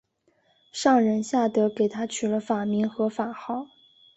[0.71, 3.67] 上仁下德给他取了法名和法号。